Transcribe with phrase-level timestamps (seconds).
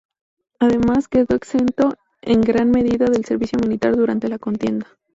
[0.57, 1.93] Además, quedó exento
[2.23, 4.87] en gran medida del servicio militar durante la contienda.